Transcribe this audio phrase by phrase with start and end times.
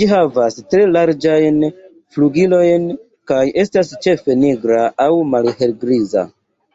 [0.00, 1.56] Ĝi havas tre larĝajn
[2.18, 2.86] flugilojn,
[3.32, 6.24] kaj estas ĉefe nigra aŭ malhelgriza.